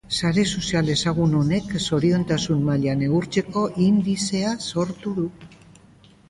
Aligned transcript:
Sare 0.19 0.43
sozial 0.59 0.87
ezagun 0.93 1.35
honek 1.39 1.75
zoriontasun 1.81 2.63
maila 2.71 2.95
neurtzeko 3.03 3.67
indizea 3.89 4.57
sortu 4.73 5.15
du. 5.21 5.29